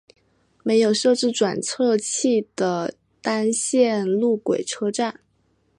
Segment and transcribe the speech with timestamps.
[0.63, 5.19] 没有设置转辙器的单线路轨车站。